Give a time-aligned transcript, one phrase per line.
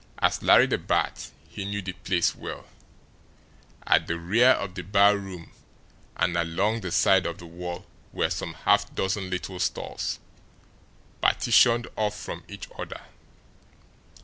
[0.17, 2.65] As Larry the Bat, he knew the place well.
[3.85, 5.51] At the rear of the barroom
[6.17, 10.17] and along the side of the wall were some half dozen little stalls,
[11.21, 13.01] partitioned off from each other.